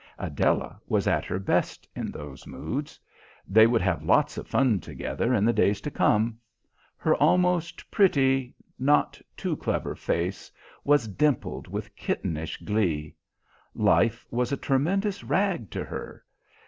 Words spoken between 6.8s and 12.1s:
Her almost pretty, not too clever face was dimpled with